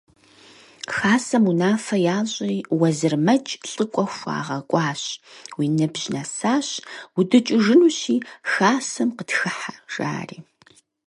[0.95, 5.01] Хасэм унафэ ящӏри, Уэзырмэдж лӏыкӏуэ хуагъэкӏуащ:–
[5.57, 6.67] Уи ныбжь нэсащ,
[7.19, 8.15] удукӏыжынущи,
[8.51, 10.37] хасэм къытхыхьэ,– жари.